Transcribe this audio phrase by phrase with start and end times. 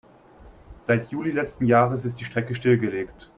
[0.79, 3.29] Seit Juli letzten Jahres ist die Strecke stillgelegt.